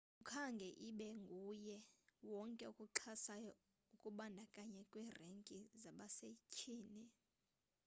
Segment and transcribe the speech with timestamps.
[0.11, 1.75] akukhange ibe nguye
[2.31, 3.51] wonke okuxhasayo
[3.93, 7.03] ukubandakanywa kwe renki zabasethyini